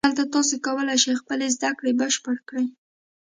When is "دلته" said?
0.07-0.23